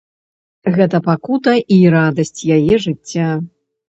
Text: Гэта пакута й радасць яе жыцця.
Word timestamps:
Гэта 0.77 1.01
пакута 1.07 1.53
й 1.75 1.79
радасць 1.97 2.41
яе 2.57 2.75
жыцця. 2.87 3.29